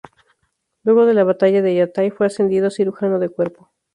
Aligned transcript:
Luego 0.81 1.05
de 1.05 1.13
la 1.13 1.23
Batalla 1.23 1.61
de 1.61 1.75
Yatay 1.75 2.09
fue 2.09 2.25
ascendido 2.25 2.65
a 2.65 2.71
Cirujano 2.71 3.19
de 3.19 3.29
Cuerpo. 3.29 3.69